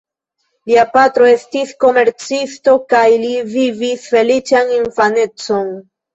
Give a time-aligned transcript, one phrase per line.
[0.69, 5.73] Lia patro estis komercisto kaj li vivis feliĉan infanecon.